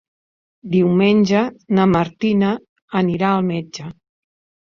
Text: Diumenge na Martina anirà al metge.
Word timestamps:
Diumenge 0.75 1.41
na 1.79 1.85
Martina 1.91 2.49
anirà 3.01 3.31
al 3.35 3.45
metge. 3.53 3.93